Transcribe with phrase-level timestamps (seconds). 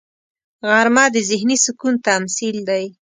[0.69, 2.85] غرمه د ذهني سکون تمثیل دی